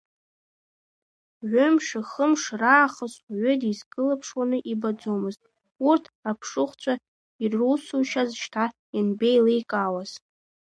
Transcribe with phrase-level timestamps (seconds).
[1.51, 5.41] Ҩы-мшы, хы-мшы раахыс, уаҩы дизкылԥшуаны ибаӡомызт,
[5.87, 6.93] урҭ аԥшыхәцәа
[7.43, 10.11] ирусушьаз шьҭа ианбеиликаауаз.